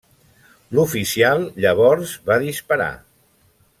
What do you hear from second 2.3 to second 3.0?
va disparar.